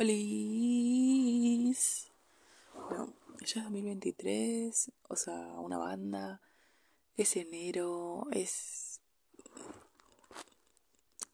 [0.00, 1.82] Olis.
[2.88, 6.40] Bueno, ya es 2023, o sea, una banda.
[7.18, 9.02] Es enero, es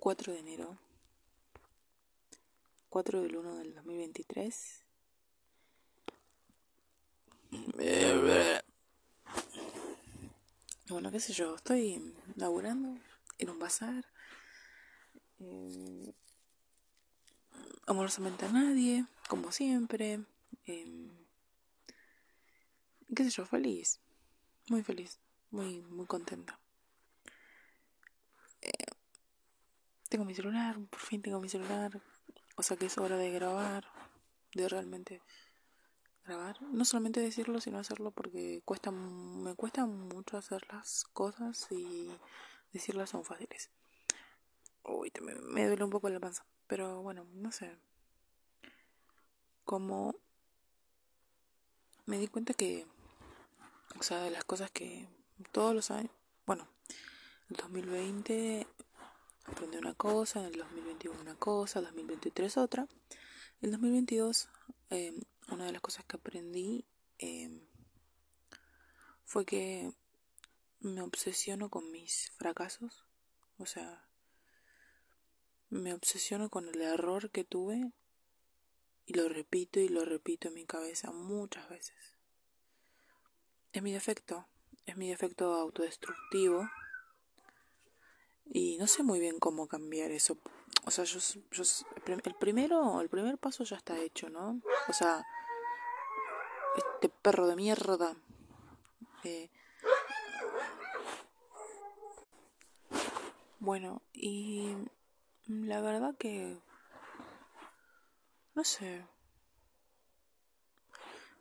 [0.00, 0.78] 4 de enero.
[2.88, 4.82] 4 del 1 del 2023.
[10.88, 12.96] Bueno, qué sé yo, estoy laburando
[13.38, 14.06] en un bazar.
[15.40, 16.14] Eh,
[17.86, 20.20] amorosamente a nadie, como siempre.
[20.66, 21.10] Eh,
[23.14, 24.00] qué sé yo, feliz.
[24.68, 25.20] Muy feliz.
[25.50, 26.58] Muy, muy contenta.
[28.60, 28.72] Eh,
[30.08, 32.00] tengo mi celular, por fin tengo mi celular.
[32.56, 33.86] O sea que es hora de grabar.
[34.54, 35.22] De realmente
[36.24, 36.60] grabar.
[36.62, 42.10] No solamente decirlo, sino hacerlo porque cuesta, me cuesta mucho hacer las cosas y
[42.72, 43.70] decirlas son fáciles.
[44.82, 46.44] Uy, me, me duele un poco la panza.
[46.66, 47.76] Pero bueno, no sé.
[49.64, 50.14] Como
[52.06, 52.86] me di cuenta que,
[53.98, 55.08] o sea, de las cosas que
[55.52, 56.12] todos los años,
[56.46, 56.68] bueno,
[57.48, 58.66] en el 2020
[59.46, 62.86] aprendí una cosa, en el 2021 una cosa, el 2023 otra.
[63.60, 64.48] En el 2022,
[64.90, 65.14] eh,
[65.48, 66.84] una de las cosas que aprendí
[67.18, 67.50] eh,
[69.24, 69.92] fue que
[70.80, 73.04] me obsesiono con mis fracasos.
[73.58, 74.06] O sea,
[75.70, 77.92] me obsesiono con el error que tuve
[79.06, 82.14] y lo repito y lo repito en mi cabeza muchas veces.
[83.72, 84.46] Es mi defecto,
[84.86, 86.68] es mi defecto autodestructivo
[88.46, 90.38] y no sé muy bien cómo cambiar eso.
[90.84, 91.18] O sea, yo,
[91.50, 91.62] yo
[92.06, 94.60] el primero, el primer paso ya está hecho, ¿no?
[94.88, 95.24] O sea,
[96.76, 98.16] este perro de mierda.
[99.24, 99.50] Eh,
[103.58, 104.76] bueno, y
[105.48, 106.58] la verdad que...
[108.54, 109.04] No sé.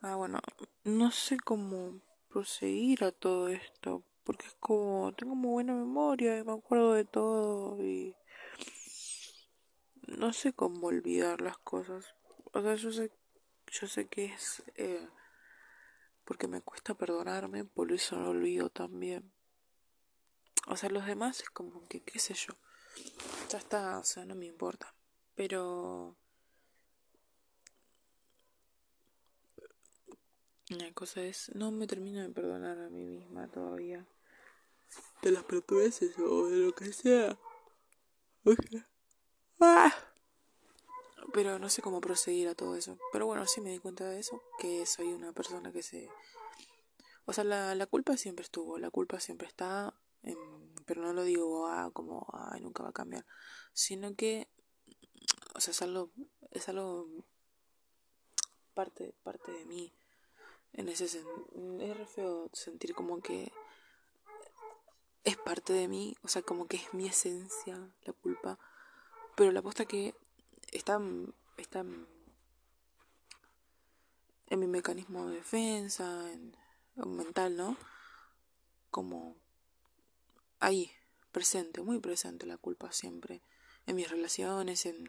[0.02, 0.40] Ah, bueno,
[0.84, 6.44] no sé cómo proseguir a todo esto, porque es como, tengo muy buena memoria y
[6.44, 8.14] me acuerdo de todo y
[10.06, 12.14] no sé cómo olvidar las cosas.
[12.52, 13.10] O sea, yo sé,
[13.72, 15.08] yo sé que es eh,
[16.24, 19.32] porque me cuesta perdonarme, por eso lo olvido también.
[20.68, 22.52] O sea, los demás es como que, qué sé yo.
[23.50, 24.92] Ya está, o sea, no me importa.
[25.34, 26.16] Pero...
[30.68, 34.04] La cosa es, no me termino de perdonar a mí misma todavía.
[35.22, 37.38] De las perturbaciones o de lo que sea.
[39.60, 39.94] Ah.
[41.32, 42.98] Pero no sé cómo proseguir a todo eso.
[43.12, 46.08] Pero bueno, sí me di cuenta de eso, que soy una persona que se...
[47.26, 49.94] O sea, la, la culpa siempre estuvo, la culpa siempre está,
[50.86, 53.26] pero no lo digo ah, como, ay, nunca va a cambiar,
[53.72, 54.48] sino que,
[55.54, 56.10] o sea, es algo,
[56.52, 57.08] es algo
[58.74, 59.92] parte, parte de mí.
[60.72, 63.50] En ese sentido, es re feo sentir como que
[65.24, 68.58] es parte de mí, o sea, como que es mi esencia la culpa,
[69.34, 70.14] pero la aposta que
[70.70, 71.00] está,
[71.56, 71.80] está
[74.48, 76.54] en mi mecanismo de defensa, en,
[77.04, 77.76] mental, ¿no?
[78.90, 79.36] Como
[80.60, 80.90] ahí,
[81.32, 83.42] presente, muy presente la culpa siempre.
[83.86, 85.08] En mis relaciones, en,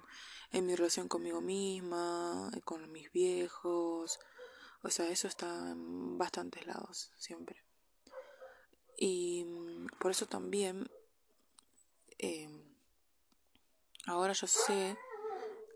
[0.52, 4.20] en mi relación conmigo misma, con mis viejos.
[4.84, 7.64] O sea, eso está en bastantes lados, siempre.
[8.98, 10.90] Y mm, por eso también
[12.20, 12.50] eh,
[14.08, 14.98] ahora yo sé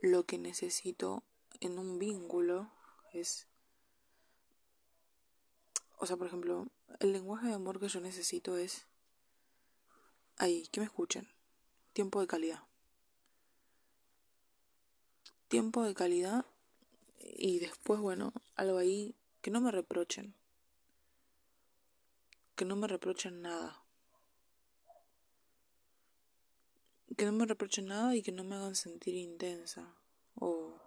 [0.02, 1.24] lo que necesito
[1.60, 2.72] en un vínculo
[3.14, 3.48] es
[6.00, 6.68] o sea por ejemplo
[7.00, 8.88] el lenguaje de amor que yo necesito es
[10.42, 11.28] ahí que me escuchen.
[11.94, 12.64] Tiempo de calidad.
[15.48, 16.46] Tiempo de calidad
[17.20, 20.34] y después bueno algo ahí que no me reprochen.
[22.56, 23.84] Que no me reprochen nada.
[27.16, 29.96] Que no me reprochen nada y que no me hagan sentir intensa
[30.36, 30.80] o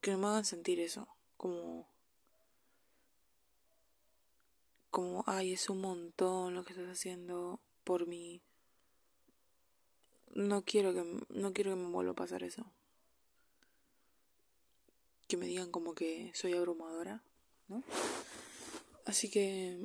[0.00, 1.06] que no me hagan sentir eso
[1.36, 1.93] como
[4.94, 8.40] como ay es un montón lo que estás haciendo por mí
[10.34, 12.64] no quiero que no quiero que me vuelva a pasar eso
[15.26, 17.24] que me digan como que soy abrumadora
[17.66, 17.82] no
[19.04, 19.84] así que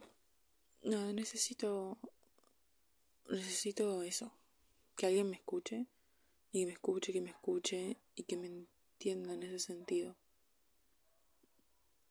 [0.83, 1.97] no necesito
[3.29, 4.31] necesito eso,
[4.95, 5.87] que alguien me escuche
[6.51, 10.15] y que me escuche, que me escuche y que me entienda en ese sentido.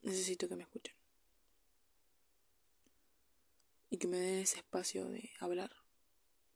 [0.03, 0.98] Necesito que me escuchen.
[3.91, 5.71] Y que me den ese espacio de hablar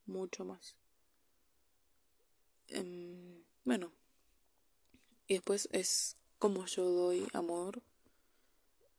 [0.07, 0.77] mucho más.
[2.69, 3.93] Em, bueno,
[5.29, 7.83] Y después es como yo doy amor.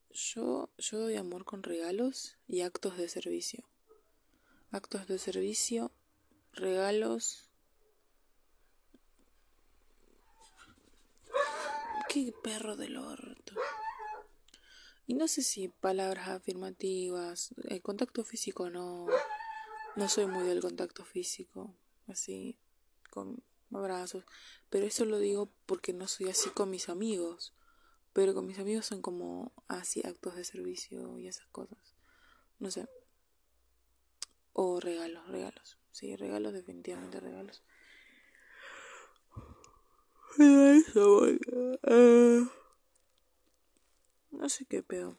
[0.10, 3.68] Yo, yo doy amor con regalos y actos de servicio.
[4.72, 5.92] Actos de servicio,
[6.54, 7.50] regalos.
[12.10, 13.56] Qué perro del orto.
[15.06, 19.08] Y no sé si palabras afirmativas, el contacto físico no,
[19.96, 21.76] no soy muy del contacto físico,
[22.08, 22.58] así,
[23.10, 24.24] con abrazos,
[24.70, 27.54] pero eso lo digo porque no soy así con mis amigos,
[28.14, 31.96] pero con mis amigos son como así actos de servicio y esas cosas,
[32.60, 32.88] no sé,
[34.54, 37.64] o regalos, regalos, sí, regalos, definitivamente regalos.
[40.38, 41.28] Eso,
[44.34, 45.18] no sé qué pedo.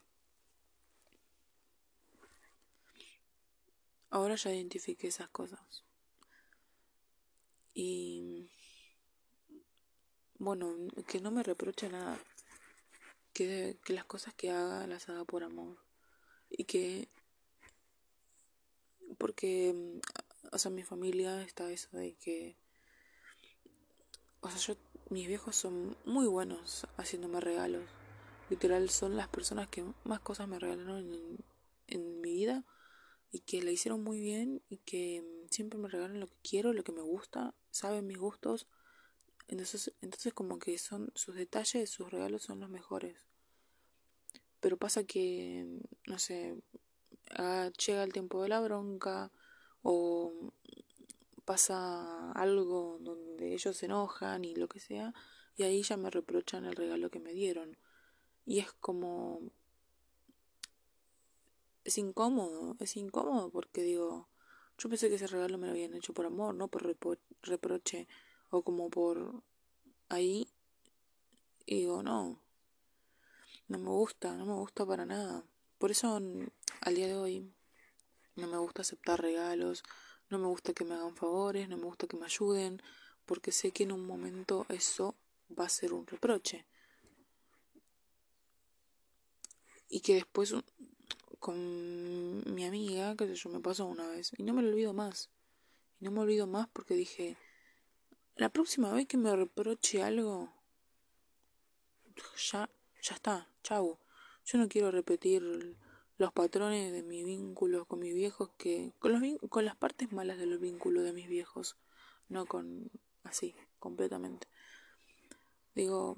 [4.11, 5.85] Ahora ya identifiqué esas cosas.
[7.73, 8.51] Y
[10.39, 10.75] bueno,
[11.09, 12.19] que no me reproche nada.
[13.33, 15.79] Que, que las cosas que haga las haga por amor.
[16.51, 17.09] Y que...
[19.19, 20.01] Porque,
[20.53, 22.57] o sea, mi familia está eso de que...
[24.41, 24.77] O sea, yo,
[25.11, 27.89] mis viejos son muy buenos haciéndome regalos
[28.51, 31.39] literal son las personas que más cosas me regalaron
[31.87, 32.65] en, mi vida
[33.31, 36.73] y que la hicieron muy bien y que mm, siempre me regalan lo que quiero,
[36.73, 38.67] lo que me gusta, saben mis gustos.
[39.49, 43.17] Entonces, entonces como que son sus detalles, sus regalos son los mejores.
[44.61, 46.57] Pero pasa que, mm, no sé,
[47.37, 49.31] ah, llega el tiempo de la bronca
[49.83, 50.53] o
[51.45, 55.13] pasa algo donde ellos se enojan y lo que sea,
[55.57, 57.77] y ahí ya me reprochan el regalo que me dieron.
[58.47, 59.41] Y es como...
[61.85, 64.29] Es incómodo, es incómodo porque digo,
[64.79, 66.97] yo pensé que ese regalo me lo habían hecho por amor, no por
[67.43, 68.09] reproche
[68.49, 69.43] o como por
[70.09, 70.49] ahí.
[71.67, 72.41] Y digo, no,
[73.69, 75.45] no me gusta, no me gusta para nada.
[75.79, 77.53] Por eso al día de hoy
[78.37, 79.83] no me gusta aceptar regalos,
[80.31, 82.83] no me gusta que me hagan favores, no me gusta que me ayuden,
[83.27, 85.15] porque sé que en un momento eso
[85.59, 86.67] va a ser un reproche.
[89.95, 90.53] Y que después
[91.39, 94.93] con mi amiga, que sé yo, me pasó una vez y no me lo olvido
[94.93, 95.31] más.
[96.01, 97.37] Y no me olvido más porque dije,
[98.35, 100.53] la próxima vez que me reproche algo,
[102.51, 102.69] ya,
[103.01, 104.01] ya está, chau.
[104.45, 105.77] Yo no quiero repetir
[106.19, 110.39] los patrones de mis vínculos con mis viejos que con los con las partes malas
[110.39, 111.77] de los vínculos de mis viejos,
[112.29, 112.91] no con
[113.23, 114.49] así, completamente.
[115.77, 116.17] Digo,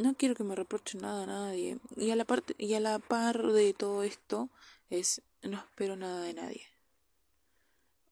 [0.00, 1.78] no quiero que me reproche nada a nadie.
[1.96, 4.48] Y a la parte, y a la par de todo esto
[4.88, 6.66] es no espero nada de nadie.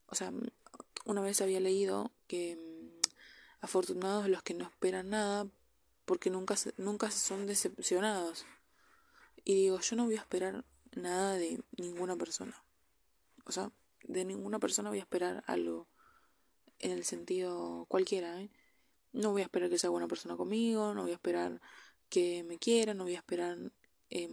[0.07, 0.33] O sea,
[1.05, 3.01] una vez había leído que mm,
[3.61, 5.47] afortunados los que no esperan nada
[6.05, 8.47] porque nunca nunca son decepcionados.
[9.45, 10.65] Y digo, yo no voy a esperar
[10.95, 12.63] nada de ninguna persona.
[13.45, 13.71] O sea,
[14.03, 15.87] de ninguna persona voy a esperar algo
[16.81, 18.51] en el sentido cualquiera, ¿eh?
[19.19, 21.61] No voy a esperar que sea buena persona conmigo, no voy a esperar
[22.09, 23.59] que me quiera, no voy a esperar,
[24.11, 24.29] eh,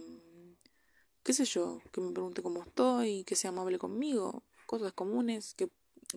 [1.24, 5.70] qué sé yo, que me pregunte cómo estoy, que sea amable conmigo, cosas comunes, que,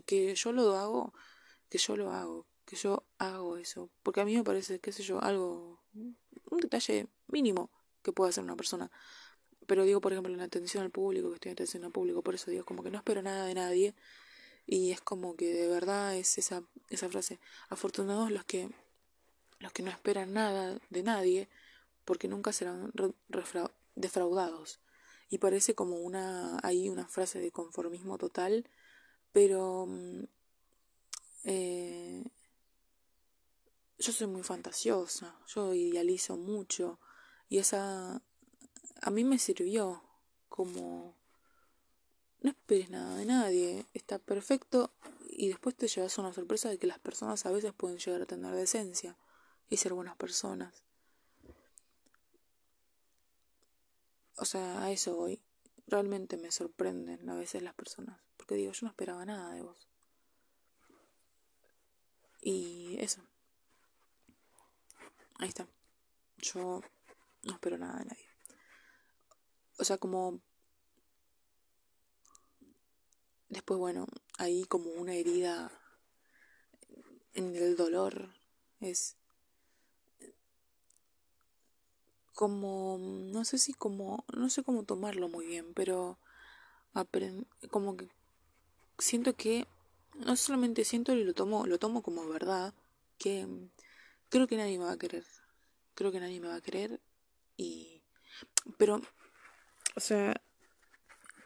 [0.06, 1.14] que yo lo hago,
[1.68, 3.90] que yo lo hago, que yo hago eso.
[4.04, 7.72] Porque a mí me parece, qué sé yo, algo, un detalle mínimo
[8.04, 8.92] que pueda hacer una persona.
[9.66, 12.22] Pero digo, por ejemplo, en la atención al público, que estoy en atención al público,
[12.22, 13.96] por eso digo, como que no espero nada de nadie
[14.72, 17.40] y es como que de verdad es esa, esa frase.
[17.70, 18.70] Afortunados los que,
[19.58, 21.50] los que no esperan nada de nadie,
[22.06, 22.94] porque nunca serán
[23.96, 24.80] defraudados.
[25.28, 28.70] Y parece como una, ahí una frase de conformismo total,
[29.32, 30.24] pero mm,
[31.46, 32.24] eh,
[33.98, 37.00] yo soy muy fantasiosa, yo idealizo mucho
[37.48, 38.22] y esa
[39.02, 40.04] a mí me sirvió
[40.48, 41.16] como
[42.42, 44.92] no esperes nada de nadie, está perfecto
[45.30, 48.26] y después te llevas una sorpresa de que las personas a veces pueden llegar a
[48.26, 49.18] tener decencia
[49.70, 50.84] y ser buenas personas.
[54.38, 55.42] O sea, a eso voy.
[55.88, 59.88] Realmente me sorprenden a veces las personas, porque digo, yo no esperaba nada de vos.
[62.42, 63.22] Y eso.
[65.40, 65.68] Ahí está.
[66.38, 66.82] Yo
[67.44, 68.26] no espero nada de nadie.
[69.78, 70.42] O sea, como
[73.50, 75.72] Después, bueno, ahí como una herida
[77.34, 78.30] en el dolor.
[78.80, 79.18] Es
[82.34, 86.18] como, no sé si como, no sé cómo tomarlo muy bien, pero
[87.70, 88.08] como que
[88.98, 89.68] siento que,
[90.16, 92.74] no solamente siento y lo tomo, lo tomo como verdad,
[93.18, 93.46] que
[94.30, 95.26] creo que nadie me va a querer
[96.00, 97.02] creo que nadie me va a querer
[97.58, 98.02] y...
[98.78, 99.02] Pero,
[99.96, 100.42] o sea,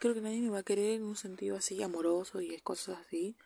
[0.04, 3.38] creo que nadie me va a querer en un sentido así amoroso y cosas así.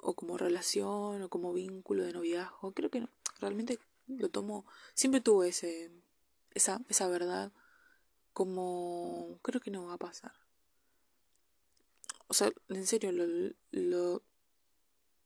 [0.00, 2.72] O como relación o como vínculo de noviazgo.
[2.72, 3.08] Creo que no.
[3.38, 3.78] Realmente
[4.08, 4.66] lo tomo...
[4.94, 5.92] Siempre tuve ese,
[6.52, 7.52] esa, esa verdad
[8.32, 9.38] como...
[9.42, 10.32] Creo que no va a pasar.
[12.26, 14.22] O sea, en serio, lo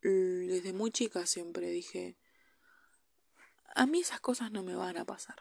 [0.02, 2.18] desde muy chica siempre dije,
[3.74, 5.36] a mí esas cosas no me van a pasar.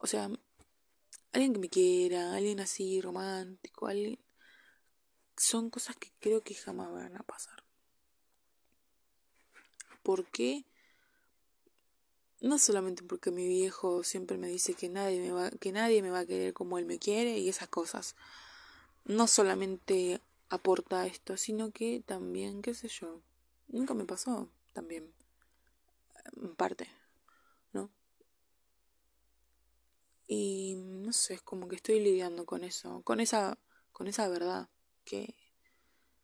[0.00, 0.30] O sea,
[1.36, 4.18] alguien que me quiera, alguien así romántico, alguien...
[5.36, 7.62] Son cosas que creo que jamás van a pasar.
[10.02, 10.64] ¿Por qué?
[12.40, 16.10] No solamente porque mi viejo siempre me dice que nadie me va, que nadie me
[16.10, 18.16] va a querer como él me quiere y esas cosas.
[19.04, 23.20] No solamente aporta esto, sino que también, qué sé yo,
[23.68, 25.12] nunca me pasó también,
[26.40, 26.88] en parte,
[27.72, 27.90] ¿no?
[30.26, 33.58] Y no sé, es como que estoy lidiando con eso, con esa,
[33.92, 34.68] con esa verdad,
[35.04, 35.34] que,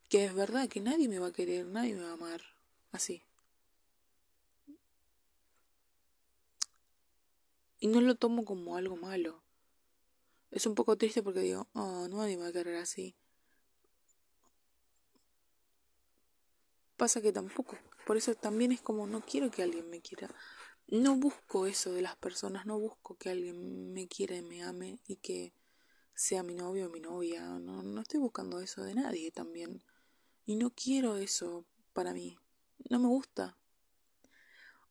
[0.08, 2.42] que es verdad que nadie me va a querer, nadie me va a amar
[2.90, 3.22] así.
[7.78, 9.42] Y no lo tomo como algo malo.
[10.50, 13.16] Es un poco triste porque digo, oh, nadie me va a querer así.
[17.02, 17.76] pasa que tampoco.
[18.06, 20.28] Por eso también es como no quiero que alguien me quiera.
[20.88, 25.00] No busco eso de las personas, no busco que alguien me quiera y me ame
[25.06, 25.54] y que
[26.14, 27.42] sea mi novio o mi novia.
[27.58, 29.82] No, no estoy buscando eso de nadie también.
[30.44, 32.36] Y no quiero eso para mí.
[32.90, 33.56] No me gusta.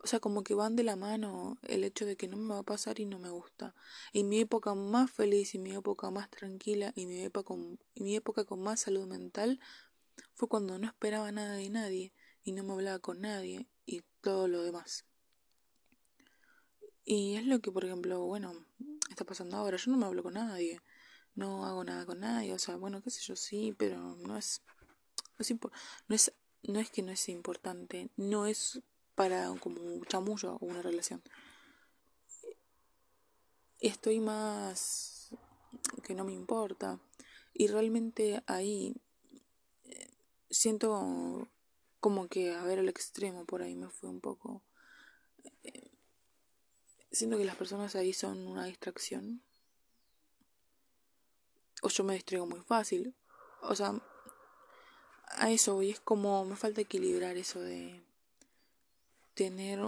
[0.03, 2.59] O sea, como que van de la mano el hecho de que no me va
[2.61, 3.75] a pasar y no me gusta.
[4.13, 7.53] Y mi época más feliz y mi época más tranquila y mi época
[7.93, 9.59] y mi época con más salud mental
[10.33, 14.47] fue cuando no esperaba nada de nadie y no me hablaba con nadie y todo
[14.47, 15.05] lo demás.
[17.03, 18.53] Y es lo que, por ejemplo, bueno,
[19.09, 19.77] está pasando ahora.
[19.77, 20.81] Yo no me hablo con nadie,
[21.35, 24.61] no hago nada con nadie, o sea, bueno, qué sé yo, sí, pero no es,
[25.37, 25.53] no es,
[26.07, 28.81] no es, no es que no es importante, no es
[29.15, 31.21] para como un chamullo o una relación.
[33.79, 35.31] Estoy más
[36.03, 36.99] que no me importa.
[37.53, 38.95] Y realmente ahí
[40.51, 41.47] siento
[41.99, 44.61] como que a ver el extremo por ahí me fue un poco
[45.63, 45.90] eh,
[47.11, 49.41] siento que las personas ahí son una distracción
[51.81, 53.15] o yo me distraigo muy fácil
[53.61, 53.93] o sea
[55.27, 58.03] a eso voy es como me falta equilibrar eso de
[59.33, 59.79] tener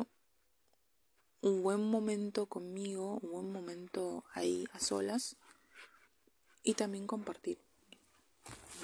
[1.41, 5.35] un buen momento conmigo un buen momento ahí a solas
[6.63, 7.59] y también compartir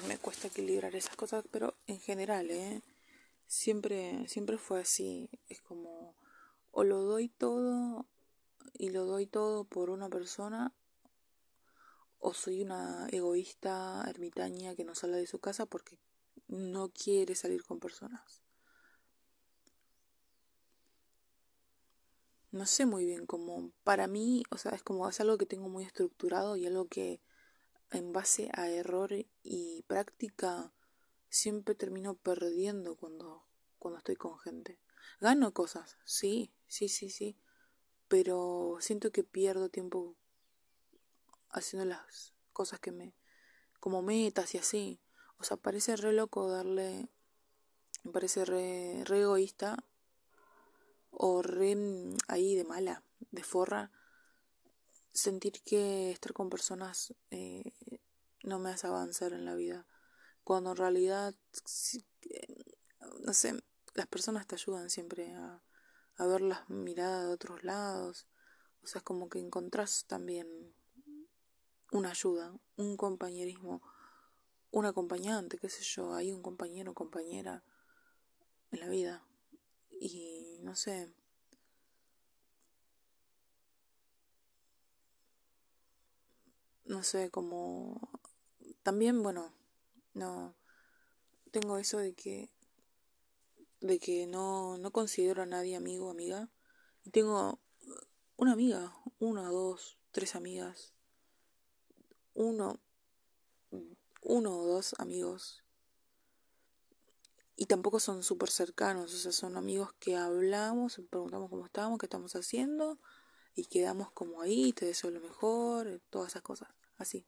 [0.06, 2.82] me cuesta equilibrar esas cosas, pero en general, ¿eh?
[3.46, 5.28] Siempre, siempre fue así.
[5.48, 6.14] Es como,
[6.70, 8.06] o lo doy todo
[8.74, 10.72] y lo doy todo por una persona,
[12.18, 15.98] o soy una egoísta ermitaña que no sale de su casa porque
[16.48, 18.42] no quiere salir con personas.
[22.52, 25.68] No sé muy bien cómo, para mí, o sea, es como, es algo que tengo
[25.68, 27.20] muy estructurado y algo que
[27.90, 29.12] en base a error
[29.42, 30.72] y práctica,
[31.28, 33.44] siempre termino perdiendo cuando,
[33.78, 34.78] cuando estoy con gente.
[35.20, 37.36] Gano cosas, sí, sí, sí, sí,
[38.10, 40.16] pero siento que pierdo tiempo
[41.48, 43.14] haciendo las cosas que me...
[43.78, 45.00] como metas y así.
[45.38, 47.08] O sea, parece re loco darle...
[48.02, 49.76] Me parece re, re egoísta
[51.12, 53.92] o re mm, ahí de mala, de forra,
[55.12, 57.74] sentir que estar con personas eh,
[58.42, 59.86] no me hace avanzar en la vida.
[60.42, 61.32] Cuando en realidad,
[63.20, 63.62] no sé,
[63.94, 65.62] las personas te ayudan siempre a,
[66.20, 68.26] a ver las miradas de otros lados.
[68.82, 70.46] O sea, es como que encontrás también
[71.92, 73.80] una ayuda, un compañerismo,
[74.70, 77.64] un acompañante, qué sé yo, hay un compañero o compañera
[78.70, 79.24] en la vida.
[79.98, 81.10] Y no sé,
[86.84, 88.10] no sé, como
[88.82, 89.54] también, bueno,
[90.12, 90.54] no
[91.50, 92.50] tengo eso de que
[93.80, 96.48] de que no, no considero a nadie amigo o amiga.
[97.04, 97.60] Y tengo
[98.36, 100.92] una amiga, una, dos, tres amigas,
[102.34, 102.80] uno,
[104.22, 105.62] uno o dos amigos.
[107.56, 112.06] Y tampoco son súper cercanos, o sea, son amigos que hablamos, preguntamos cómo estamos, qué
[112.06, 112.98] estamos haciendo,
[113.54, 117.26] y quedamos como ahí, te deseo lo mejor, todas esas cosas, así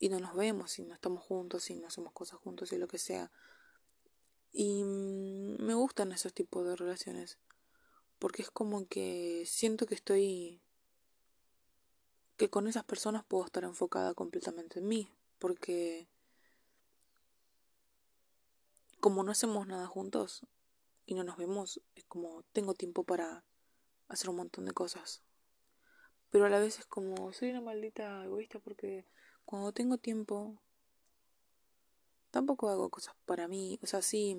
[0.00, 2.88] y no nos vemos y no estamos juntos y no hacemos cosas juntos y lo
[2.88, 3.30] que sea.
[4.52, 7.38] Y mm, me gustan esos tipos de relaciones
[8.20, 10.60] porque es como que siento que estoy
[12.36, 16.08] que con esas personas puedo estar enfocada completamente en mí, porque
[19.00, 20.46] como no hacemos nada juntos
[21.06, 23.44] y no nos vemos, es como tengo tiempo para
[24.08, 25.22] hacer un montón de cosas.
[26.30, 29.06] Pero a la vez es como soy una maldita egoísta porque
[29.44, 30.62] cuando tengo tiempo
[32.30, 34.36] tampoco hago cosas para mí, o sea, sí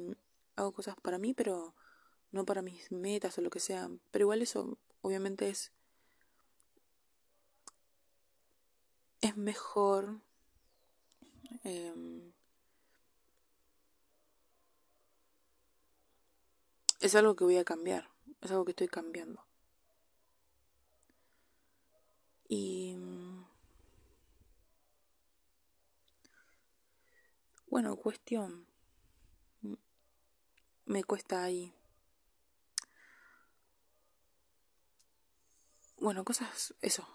[0.56, 1.74] hago cosas para mí, pero
[2.32, 3.90] no para mis metas o lo que sea.
[4.12, 5.72] Pero igual eso obviamente es
[9.22, 10.20] es mejor
[11.64, 12.32] em,
[17.00, 18.10] es algo que voy a cambiar,
[18.42, 19.46] es algo que estoy cambiando.
[22.48, 22.96] Y
[27.72, 28.68] bueno, cuestión,
[30.86, 31.74] me cuesta ahí.
[35.98, 37.08] Bueno, cosas, eso,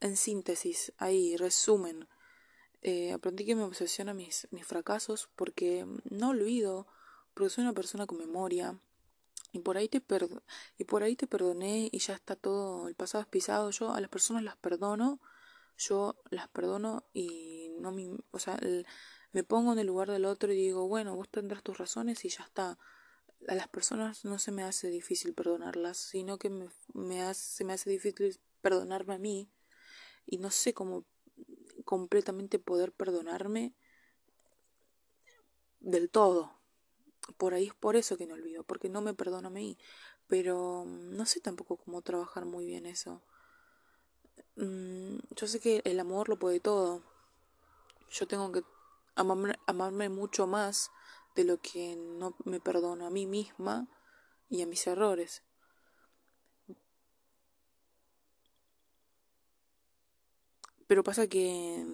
[0.00, 2.08] en síntesis, ahí, resumen,
[2.80, 6.86] eh, aprendí que me obsesiona mis, mis fracasos porque no olvido,
[7.34, 8.80] porque soy una persona con memoria.
[9.52, 10.02] Y por ahí te
[10.78, 14.00] y por ahí te perdoné y ya está todo, el pasado es pisado, yo a
[14.00, 15.20] las personas las perdono,
[15.76, 18.58] yo las perdono y no me, o sea,
[19.32, 22.28] me pongo en el lugar del otro y digo, bueno, vos tendrás tus razones y
[22.28, 22.78] ya está.
[23.48, 27.64] A las personas no se me hace difícil perdonarlas, sino que me, me hace, se
[27.64, 29.50] me hace difícil perdonarme a mí
[30.26, 31.04] y no sé cómo
[31.84, 33.74] completamente poder perdonarme
[35.80, 36.58] del todo.
[37.36, 39.78] Por ahí es por eso que no olvido, porque no me perdono a mí.
[40.26, 43.22] Pero mm, no sé tampoco cómo trabajar muy bien eso.
[44.56, 47.02] Mm, yo sé que el amor lo puede todo.
[48.10, 48.62] Yo tengo que
[49.14, 50.90] amarme, amarme mucho más
[51.34, 53.88] de lo que no me perdono a mí misma
[54.48, 55.42] y a mis errores.
[60.86, 61.84] Pero pasa que,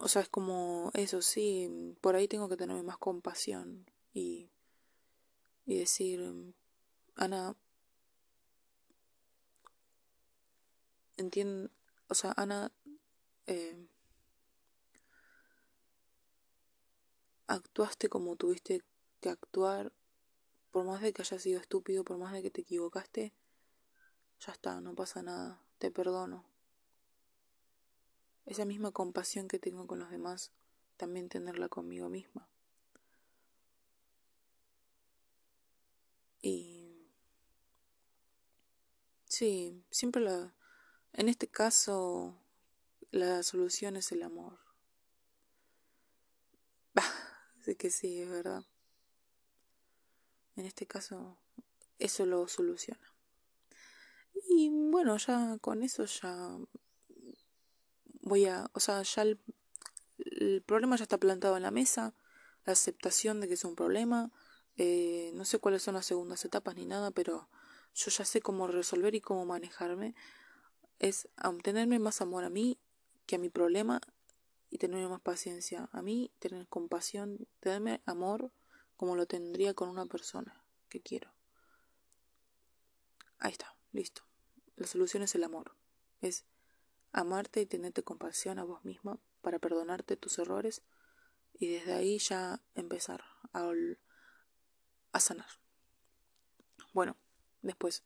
[0.00, 4.50] o sea, es como eso, sí, por ahí tengo que tener más compasión y,
[5.66, 6.24] y decir,
[7.14, 7.54] Ana,
[11.18, 11.68] entiende,
[12.08, 12.72] o sea, Ana,
[13.46, 13.76] eh,
[17.48, 18.82] actuaste como tuviste
[19.20, 19.92] que actuar,
[20.70, 23.34] por más de que haya sido estúpido, por más de que te equivocaste,
[24.40, 26.44] ya está, no pasa nada, te perdono
[28.48, 30.52] esa misma compasión que tengo con los demás,
[30.96, 32.48] también tenerla conmigo misma.
[36.40, 37.10] Y
[39.26, 40.54] sí, siempre la...
[41.12, 42.38] En este caso,
[43.10, 44.67] la solución es el amor.
[47.76, 48.64] Que sí, es verdad.
[50.56, 51.38] En este caso,
[51.98, 53.14] eso lo soluciona.
[54.48, 56.58] Y bueno, ya con eso ya
[58.22, 59.38] voy a, o sea, ya el,
[60.66, 62.14] problema ya está plantado en la mesa,
[62.64, 64.30] la aceptación de que es un problema,
[64.76, 67.48] eh, no sé cuáles son las segundas etapas ni nada, pero
[67.94, 70.14] yo ya sé cómo resolver y cómo manejarme,
[70.98, 71.28] es
[71.62, 72.78] tenerme más amor a mí
[73.26, 74.00] que a mi problema
[74.70, 78.52] y tenerme más paciencia a mí, tener compasión, tenerme amor
[78.96, 81.32] como lo tendría con una persona que quiero.
[83.38, 84.22] Ahí está, listo.
[84.76, 85.76] La solución es el amor.
[86.20, 86.44] Es
[87.12, 90.82] amarte y tenerte compasión a vos misma para perdonarte tus errores
[91.54, 93.70] y desde ahí ya empezar a,
[95.12, 95.48] a sanar.
[96.92, 97.16] Bueno,
[97.62, 98.04] después,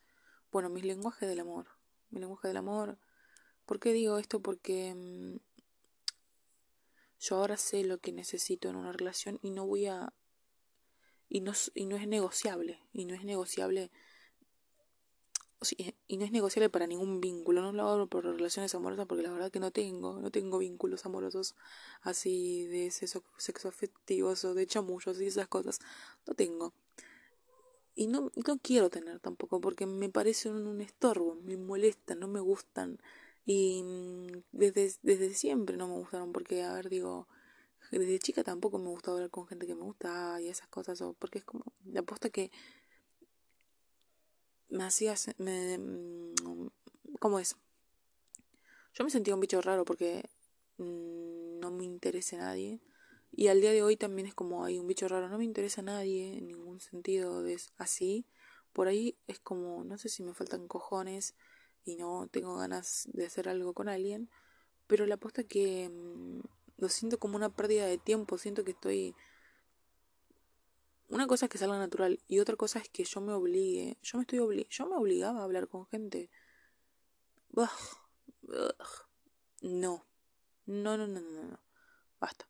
[0.51, 1.69] bueno, mi lenguaje del amor.
[2.11, 2.99] Mi lenguaje del amor.
[3.65, 4.41] ¿Por qué digo esto?
[4.41, 5.37] Porque mm,
[7.23, 10.13] yo ahora sé lo que necesito en una relación y no voy a...
[11.29, 12.81] Y no, y no es negociable.
[12.93, 13.91] Y no es negociable
[16.09, 19.31] y no es negociable para ningún vínculo, no lo hago por relaciones amorosas porque la
[19.31, 21.55] verdad que no tengo, no tengo vínculos amorosos
[22.03, 25.79] así de sexo, sexo afectivos o de chamullos y esas cosas,
[26.27, 26.73] no tengo.
[27.95, 32.41] Y no, no quiero tener tampoco porque me parecen un, estorbo, me molestan, no me
[32.41, 32.99] gustan.
[33.45, 37.29] Y mm, desde, desde siempre no me gustaron porque, a ver, digo,
[37.91, 41.15] desde chica tampoco me gustaba hablar con gente que me gusta y esas cosas, o
[41.15, 42.51] porque es como, la aposta que
[44.69, 45.15] me hacía...
[45.39, 46.69] Me, mm,
[47.21, 47.57] ¿Cómo es?
[48.95, 50.29] Yo me sentía un bicho raro porque
[50.79, 52.81] mm, no me interesa nadie.
[53.35, 55.81] Y al día de hoy también es como hay un bicho raro, no me interesa
[55.81, 58.27] nadie en ningún sentido de así.
[58.73, 61.35] Por ahí es como, no sé si me faltan cojones
[61.85, 64.31] y no tengo ganas de hacer algo con alguien,
[64.87, 66.41] pero la apuesta que mm,
[66.79, 69.15] lo siento como una pérdida de tiempo, siento que estoy
[71.13, 73.99] una cosa es que salga natural y otra cosa es que yo me obligue.
[74.03, 76.31] Yo me estoy obli yo me obligaba a hablar con gente.
[77.53, 77.69] No.
[79.61, 80.05] No,
[80.67, 81.61] no, no, no, no.
[82.19, 82.49] Basta.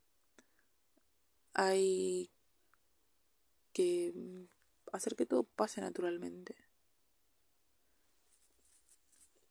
[1.55, 2.31] Hay
[3.73, 4.15] que
[4.93, 6.57] hacer que todo pase naturalmente.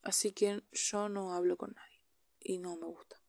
[0.04, 2.02] Así que yo no hablo con nadie
[2.40, 3.22] y no me gusta.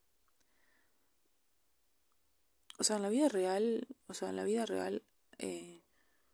[2.79, 5.03] O sea, en la vida real, o sea, en la vida real
[5.39, 5.83] eh,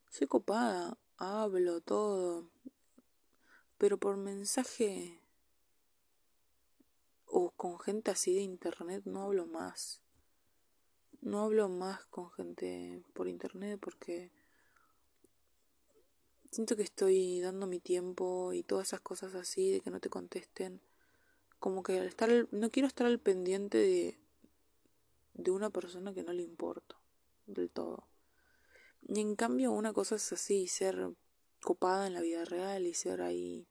[0.08, 2.50] soy copada, hablo todo,
[3.76, 5.20] pero por mensaje
[7.26, 10.00] o con gente así de internet no hablo más.
[11.20, 14.30] No hablo más con gente por internet porque
[16.50, 20.08] siento que estoy dando mi tiempo y todas esas cosas así de que no te
[20.08, 20.80] contesten.
[21.58, 24.18] Como que estar no quiero estar al pendiente de
[25.38, 26.96] de una persona que no le importo
[27.46, 28.08] del todo.
[29.08, 31.10] Y en cambio una cosa es así, ser
[31.62, 33.66] copada en la vida real y ser ahí.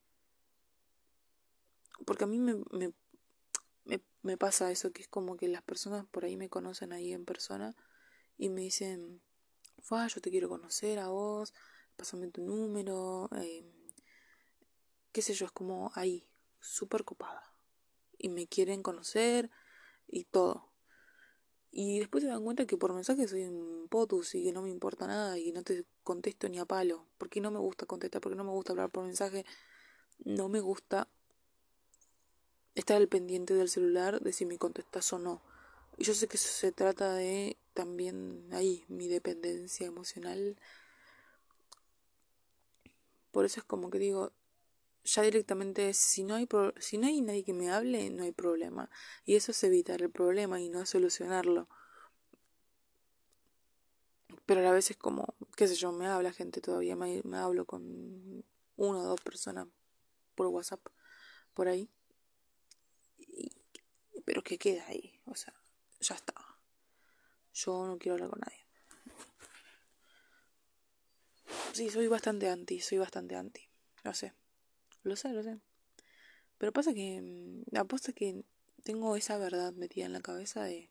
[2.05, 6.23] Porque a mí me, me, me, pasa eso, que es como que las personas por
[6.25, 7.75] ahí me conocen ahí en persona
[8.37, 9.21] y me dicen,
[9.79, 11.53] Fua, yo te quiero conocer a vos,
[11.97, 13.65] pásame tu número, eh,
[15.11, 16.27] qué sé yo, es como ahí,
[16.59, 17.43] súper copada.
[18.17, 19.49] Y me quieren conocer
[20.07, 20.71] y todo.
[21.71, 24.69] Y después se dan cuenta que por mensaje soy un potus y que no me
[24.69, 27.05] importa nada y no te contesto ni a palo.
[27.17, 29.45] Porque no me gusta contestar, porque no me gusta hablar por mensaje.
[30.23, 31.07] No me gusta
[32.73, 35.41] estar al pendiente del celular de si me contestas o no.
[35.97, 40.57] Y yo sé que eso se trata de también ahí, mi dependencia emocional.
[43.37, 44.33] Por eso es como que digo,
[45.03, 46.47] ya directamente si no hay
[46.79, 48.89] si no hay nadie que me hable no hay problema.
[49.25, 51.69] Y eso es evitar el problema y no solucionarlo.
[54.47, 57.37] Pero a la vez es como qué sé yo me habla gente todavía me, me
[57.37, 58.43] hablo con
[58.75, 59.67] una o dos personas
[60.33, 60.83] por WhatsApp
[61.53, 61.91] por ahí.
[64.25, 65.53] Pero que queda ahí o sea
[65.99, 66.33] ya está.
[67.53, 68.66] Yo no quiero hablar con nadie
[71.73, 73.69] sí soy bastante anti soy bastante anti
[74.03, 74.33] lo sé
[75.07, 75.57] lo sé, lo sé.
[76.57, 77.21] Pero pasa que.
[77.21, 78.43] Mm, apuesta que
[78.83, 80.89] tengo esa verdad metida en la cabeza de.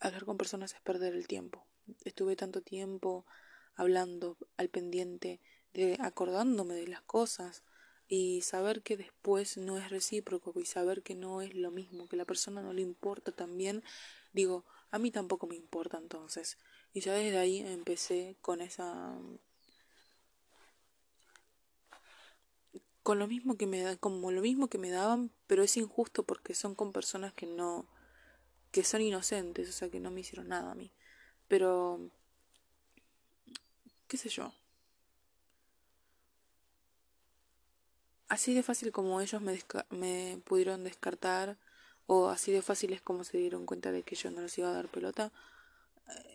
[0.00, 1.66] Hablar con personas es perder el tiempo.
[2.04, 3.26] Estuve tanto tiempo
[3.74, 5.40] hablando al pendiente,
[5.74, 7.62] de acordándome de las cosas
[8.08, 12.16] y saber que después no es recíproco y saber que no es lo mismo, que
[12.16, 13.84] la persona no le importa también,
[14.32, 16.58] digo, a mí tampoco me importa entonces.
[16.92, 19.16] Y ya desde ahí empecé con esa
[23.02, 26.24] con lo mismo que me da, como lo mismo que me daban, pero es injusto
[26.24, 27.86] porque son con personas que no
[28.72, 30.92] que son inocentes, o sea, que no me hicieron nada a mí.
[31.48, 32.00] Pero
[34.08, 34.52] qué sé yo.
[38.28, 39.58] Así de fácil como ellos me,
[39.90, 41.58] me pudieron descartar
[42.06, 44.68] o así de fácil es como se dieron cuenta de que yo no les iba
[44.68, 45.32] a dar pelota,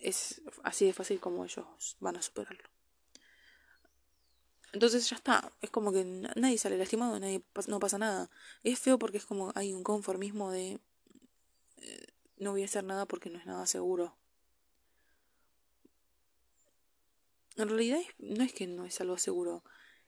[0.01, 2.69] es así de fácil como ellos van a superarlo.
[4.73, 8.29] Entonces ya está, es como que nadie sale lastimado, nadie, no pasa nada.
[8.63, 10.79] Es feo porque es como hay un conformismo de
[11.77, 12.07] eh,
[12.37, 14.17] no voy a hacer nada porque no es nada seguro.
[17.55, 19.63] En realidad no es que no es algo seguro,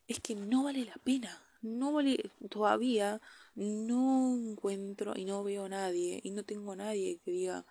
[0.08, 1.42] es que no vale la pena.
[1.62, 3.22] No vale, todavía
[3.56, 7.66] no encuentro y no veo a nadie y no tengo a nadie que diga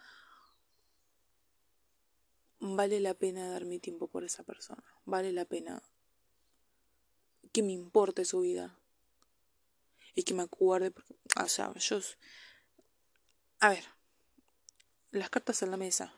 [2.75, 5.83] vale la pena dar mi tiempo por esa persona, vale la pena
[7.53, 8.79] que me importe su vida.
[10.15, 10.93] Y que me acuerde,
[11.43, 12.01] o sea, yo...
[13.61, 13.85] A ver,
[15.11, 16.15] las cartas en la mesa.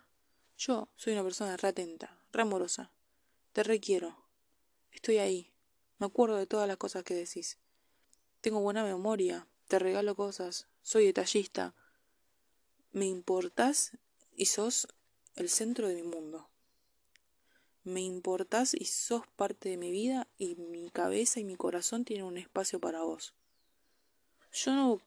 [0.56, 2.92] Yo soy una persona re atenta, re amorosa.
[3.52, 4.16] Te requiero.
[4.90, 5.52] Estoy ahí.
[5.98, 7.58] Me acuerdo de todas las cosas que decís.
[8.40, 9.46] Tengo buena memoria.
[9.68, 10.66] Te regalo cosas.
[10.82, 11.74] Soy detallista.
[12.90, 13.92] Me importas
[14.34, 14.88] y sos
[15.38, 16.48] el centro de mi mundo
[17.84, 22.26] me importas y sos parte de mi vida y mi cabeza y mi corazón tienen
[22.26, 23.32] un espacio para vos.
[24.52, 25.00] Yo no,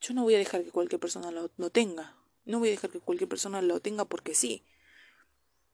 [0.00, 2.16] yo no voy a dejar que cualquier persona lo, lo tenga.
[2.44, 4.62] No voy a dejar que cualquier persona lo tenga porque sí.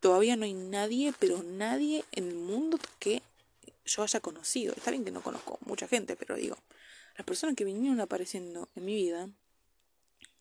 [0.01, 3.23] Todavía no hay nadie, pero nadie en el mundo que
[3.87, 4.75] yo haya conocido.
[4.77, 6.59] Está bien que no conozco mucha gente, pero digo,
[7.17, 9.31] las personas que vinieron apareciendo en mi vida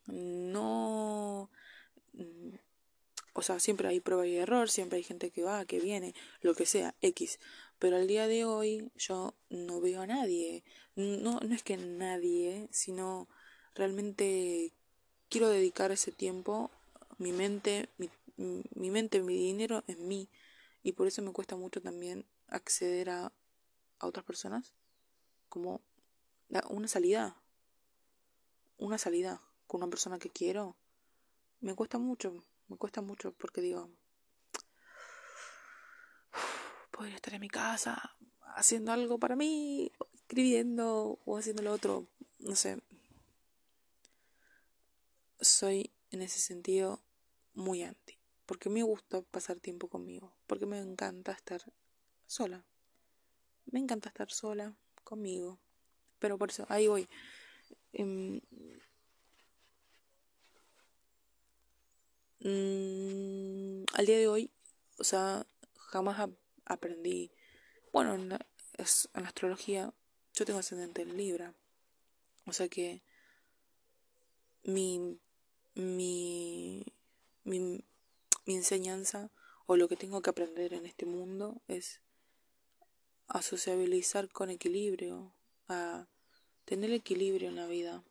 [0.08, 1.50] no
[3.38, 6.56] o sea, siempre hay prueba y error, siempre hay gente que va, que viene, lo
[6.56, 7.40] que sea, X.
[7.78, 10.64] Pero al día de hoy yo no veo a nadie.
[10.96, 13.28] No, no es que nadie, sino
[13.76, 14.74] realmente
[15.30, 16.72] quiero dedicar ese tiempo,
[17.20, 18.10] mi mente, mi,
[18.74, 20.30] mi mente, mi dinero en mí.
[20.82, 23.32] Y por eso me cuesta mucho también acceder a,
[24.00, 24.74] a otras personas
[25.48, 25.80] como
[26.72, 27.40] una salida.
[28.80, 30.76] Una salida con una persona que quiero.
[31.62, 32.34] Me cuesta mucho,
[32.68, 33.90] me cuesta mucho porque digo,
[36.92, 38.18] podría estar en mi casa
[38.56, 42.08] haciendo algo para mí, escribiendo o haciendo lo otro,
[42.40, 42.82] no sé.
[45.40, 47.02] Soy en ese sentido
[47.54, 51.62] muy anti, porque me gusta pasar tiempo conmigo, porque me encanta estar
[52.26, 52.66] sola.
[53.66, 55.60] Me encanta estar sola conmigo,
[56.20, 57.08] pero por eso ahí voy.
[57.94, 58.42] Em,
[62.40, 64.52] mm, al día de hoy,
[64.98, 65.46] o sea,
[65.76, 66.30] jamás
[66.66, 67.32] aprendí,
[67.92, 68.46] bueno, en la,
[68.78, 69.94] en la astrología
[70.34, 71.54] yo tengo ascendente en Libra,
[72.46, 73.02] o sea que
[74.64, 75.20] mi,
[75.76, 76.86] mi,
[77.44, 77.84] mi,
[78.46, 79.32] mi enseñanza
[79.66, 82.02] o lo que tengo que aprender en este mundo es
[83.28, 85.34] a sociabilizar con equilibrio,
[85.68, 86.08] a
[86.66, 88.04] tener equilibrio en la vida,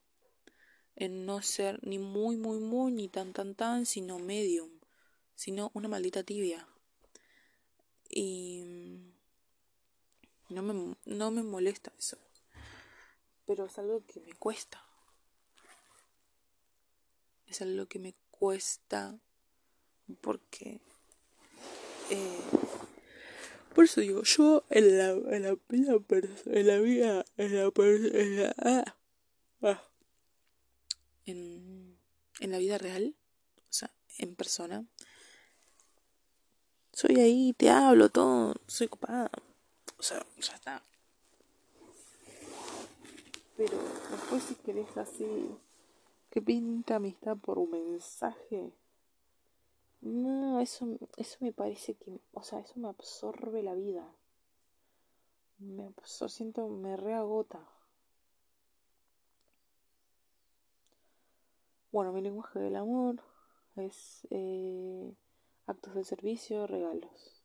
[0.97, 4.71] en no ser ni muy, muy, muy, ni tan, tan, tan, sino medium,
[5.35, 6.67] sino una maldita tibia.
[8.09, 8.65] Y
[10.49, 12.17] no me, no me molesta eso,
[13.47, 14.83] pero es algo que me cuesta.
[17.47, 19.19] Es algo que me cuesta
[20.21, 20.81] porque...
[22.11, 22.41] Eh,
[23.75, 25.99] por eso digo, yo en la, en la vida,
[26.47, 28.97] en la vida, en la, en la, ah,
[29.63, 29.83] ah,
[31.27, 31.99] en,
[32.41, 33.15] en la vida real,
[33.59, 34.87] o sea, en persona,
[36.97, 39.31] soy ahí, te hablo, todo, soy ocupada.
[39.99, 40.83] O sea, ya está.
[43.57, 43.79] Pero
[44.11, 45.59] después si querés así,
[46.31, 48.73] que pinta amistad por un mensaje.
[50.01, 50.87] No, eso,
[51.19, 54.07] eso me parece que, o sea, eso me absorbe la vida.
[55.59, 57.61] Me absorbe, siento, me reagota.
[61.97, 63.23] Bueno, mi lenguaje del amor
[63.77, 65.15] es eh,
[65.67, 67.43] actos de servicio, regalos.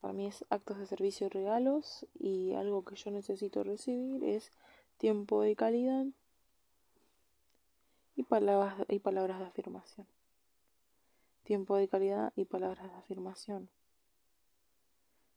[0.00, 4.50] Para mí es actos de servicio regalos y algo que yo necesito recibir es
[4.96, 6.06] tiempo de calidad
[8.16, 10.06] y palabras, y palabras de afirmación.
[11.42, 13.68] Tiempo de calidad y palabras de afirmación.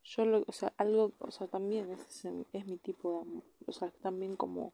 [0.06, 2.23] Yo, lo, o sea, algo, o sea, también es,
[2.54, 3.43] es mi tipo de amor.
[3.65, 4.71] O sea, también como,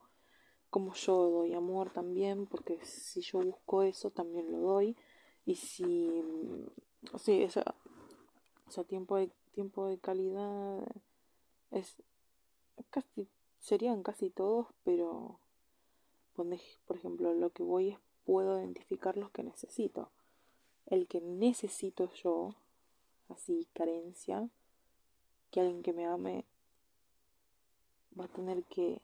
[0.72, 4.98] como yo doy amor también, porque si yo busco eso, también lo doy.
[5.46, 6.24] Y si,
[7.20, 7.76] sí, o sea,
[8.68, 10.80] o sea tiempo de, tiempo de calidad
[11.70, 12.02] es
[12.90, 13.28] casi,
[13.60, 15.40] serían casi todos, pero
[16.86, 20.10] por ejemplo, lo que voy es puedo identificar los que necesito.
[20.88, 22.56] El que necesito yo,
[23.30, 24.50] así carencia,
[25.52, 26.46] que alguien que me ame
[28.20, 29.02] va a tener que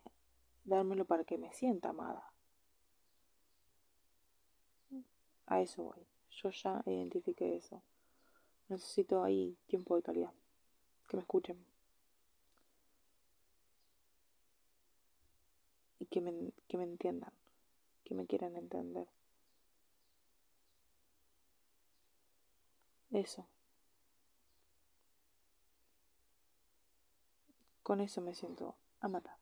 [0.68, 2.32] dármelo para que me sienta amada.
[5.48, 6.06] A eso voy.
[6.30, 7.82] Yo ya identifiqué eso.
[8.70, 10.34] Necesito ahí tiempo de calidad.
[11.08, 11.58] Que me escuchen.
[16.00, 17.34] y que me, que me entiendan,
[18.04, 19.08] que me quieran entender.
[23.12, 23.48] Eso.
[27.84, 29.38] Con eso me siento amada.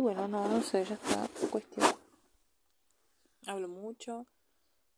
[0.00, 1.86] Y bueno, no, no sé, ya está cuestión
[3.46, 4.26] hablo mucho.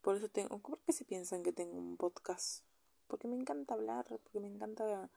[0.01, 0.61] Por eso tengo.
[0.61, 2.63] ¿Por qué se piensan que tengo un podcast?
[3.09, 5.11] Porque me encanta hablar, porque me encanta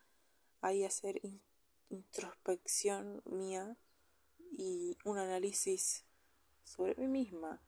[0.61, 1.21] ahí hacer
[1.91, 3.77] introspección mía
[4.51, 6.03] y un análisis
[6.63, 7.61] sobre mí misma.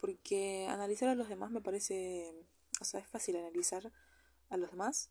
[0.00, 2.32] Porque analizar a los demás me parece.
[2.80, 3.90] O sea, es fácil analizar
[4.50, 5.10] a los demás,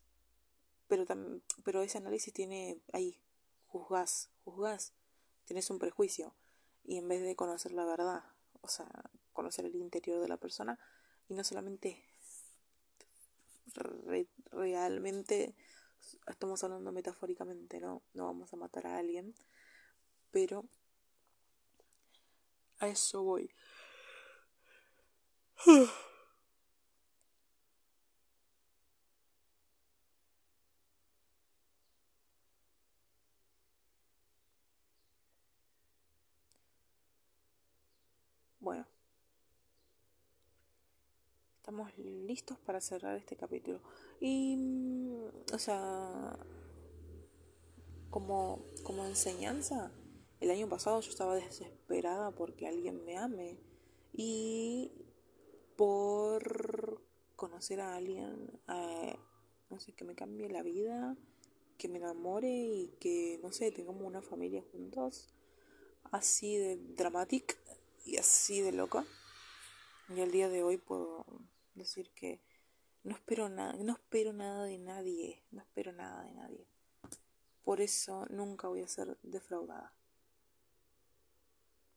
[0.88, 1.04] pero,
[1.64, 3.20] pero ese análisis tiene ahí,
[3.66, 4.94] juzgás, juzgás,
[5.50, 6.32] tienes un prejuicio
[6.84, 8.22] y en vez de conocer la verdad,
[8.60, 8.86] o sea,
[9.32, 10.78] conocer el interior de la persona
[11.26, 12.04] y no solamente
[14.52, 15.56] realmente
[16.28, 19.34] estamos hablando metafóricamente, no, no vamos a matar a alguien,
[20.30, 20.64] pero
[22.78, 23.50] a eso voy.
[38.60, 38.86] Bueno,
[41.70, 43.80] estamos listos para cerrar este capítulo.
[44.20, 46.36] Y, mm, o sea,
[48.10, 49.92] como, como enseñanza,
[50.40, 53.56] el año pasado yo estaba desesperada porque alguien me ame
[54.12, 54.90] y
[55.76, 57.00] por
[57.36, 58.50] conocer a alguien,
[59.70, 61.16] no sé, que me cambie la vida,
[61.78, 65.28] que me enamore y que, no sé, tengamos una familia juntos,
[66.10, 67.54] así de dramática
[68.04, 69.04] y así de loca.
[70.08, 71.24] Y al día de hoy puedo
[71.80, 72.40] decir que
[73.02, 76.66] no espero nada, no espero nada de nadie, no espero nada de nadie.
[77.62, 79.92] Por eso nunca voy a ser defraudada.